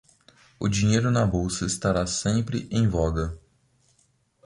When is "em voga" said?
2.71-3.37